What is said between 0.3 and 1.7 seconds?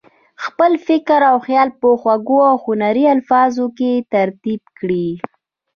خپل فکر او خیال